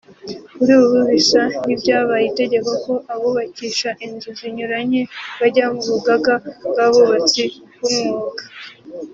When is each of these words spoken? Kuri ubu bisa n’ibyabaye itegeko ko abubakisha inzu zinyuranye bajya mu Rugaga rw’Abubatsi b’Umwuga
Kuri 0.55 0.73
ubu 0.81 0.99
bisa 1.11 1.41
n’ibyabaye 1.65 2.23
itegeko 2.27 2.71
ko 2.85 2.93
abubakisha 3.13 3.89
inzu 4.05 4.29
zinyuranye 4.39 5.01
bajya 5.39 5.65
mu 5.73 5.81
Rugaga 5.91 6.33
rw’Abubatsi 6.69 7.43
b’Umwuga 7.79 8.43